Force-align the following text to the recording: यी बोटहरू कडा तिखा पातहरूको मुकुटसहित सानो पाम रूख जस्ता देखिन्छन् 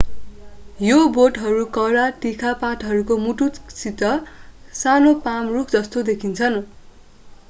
यी 0.79 0.93
बोटहरू 1.17 1.65
कडा 1.75 2.05
तिखा 2.23 2.53
पातहरूको 2.63 3.17
मुकुटसहित 3.25 4.01
सानो 4.73 5.13
पाम 5.27 5.53
रूख 5.57 5.75
जस्ता 5.75 6.05
देखिन्छन् 6.09 6.59